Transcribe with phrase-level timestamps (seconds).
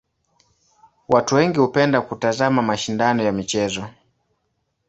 [1.09, 3.87] Watu wengi hupenda kutazama mashindano ya michezo.